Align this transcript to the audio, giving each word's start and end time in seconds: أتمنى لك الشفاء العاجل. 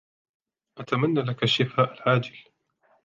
أتمنى 0.77 1.21
لك 1.21 1.43
الشفاء 1.43 1.93
العاجل. 1.93 2.37